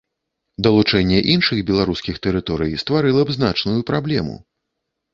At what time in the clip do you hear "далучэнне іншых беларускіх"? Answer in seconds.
0.67-2.15